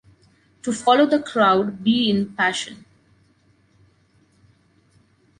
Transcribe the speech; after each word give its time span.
To 0.63 0.73
follow 0.73 1.05
the 1.05 1.21
crowd/be 1.21 2.09
in 2.09 2.33
fashion. 2.33 2.85